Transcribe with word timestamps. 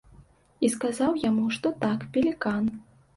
І 0.67 0.69
сказаў 0.75 1.19
яму, 1.29 1.43
што 1.57 1.71
так, 1.83 2.07
пелікан. 2.17 2.71